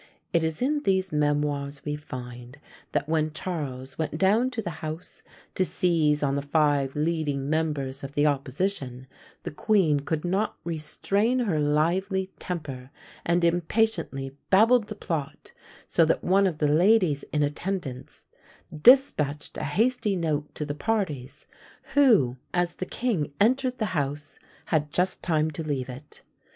[0.33, 2.57] It is in these memoirs we find,
[2.91, 5.21] that when Charles went down to the house,
[5.53, 9.05] to seize on the five leading members of the opposition,
[9.43, 12.89] the queen could not restrain her lively temper,
[13.27, 15.51] and impatiently babbled the plot;
[15.85, 18.25] so that one of the ladies in attendance
[18.75, 21.45] despatched a hasty note to the parties,
[21.93, 26.23] who, as the king entered the house, had just time to leave it.